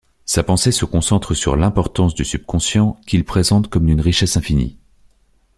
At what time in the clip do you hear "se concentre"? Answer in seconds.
0.71-1.35